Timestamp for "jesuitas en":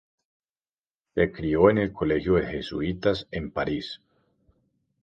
2.47-3.51